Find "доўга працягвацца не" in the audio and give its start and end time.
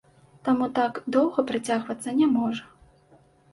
1.17-2.33